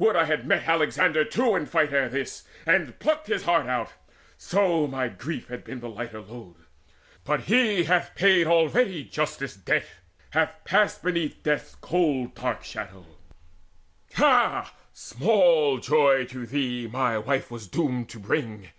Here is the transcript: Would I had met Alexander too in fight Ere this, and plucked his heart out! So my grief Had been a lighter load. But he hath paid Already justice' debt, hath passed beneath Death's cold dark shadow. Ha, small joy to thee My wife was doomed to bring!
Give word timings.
Would 0.00 0.16
I 0.16 0.24
had 0.24 0.44
met 0.44 0.66
Alexander 0.66 1.24
too 1.24 1.54
in 1.54 1.64
fight 1.64 1.92
Ere 1.92 2.08
this, 2.08 2.42
and 2.66 2.98
plucked 2.98 3.28
his 3.28 3.44
heart 3.44 3.68
out! 3.68 3.92
So 4.36 4.88
my 4.88 5.06
grief 5.06 5.46
Had 5.46 5.62
been 5.62 5.80
a 5.80 5.86
lighter 5.86 6.20
load. 6.20 6.56
But 7.22 7.42
he 7.42 7.84
hath 7.84 8.16
paid 8.16 8.48
Already 8.48 9.04
justice' 9.04 9.54
debt, 9.54 9.86
hath 10.30 10.52
passed 10.64 11.00
beneath 11.04 11.44
Death's 11.44 11.76
cold 11.76 12.34
dark 12.34 12.64
shadow. 12.64 13.06
Ha, 14.16 14.74
small 14.92 15.78
joy 15.78 16.24
to 16.24 16.44
thee 16.44 16.88
My 16.88 17.16
wife 17.18 17.48
was 17.48 17.68
doomed 17.68 18.08
to 18.08 18.18
bring! 18.18 18.70